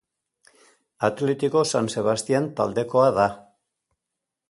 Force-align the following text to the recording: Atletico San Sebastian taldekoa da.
Atletico 1.09 1.63
San 1.73 1.91
Sebastian 1.97 2.51
taldekoa 2.61 3.15
da. 3.23 3.31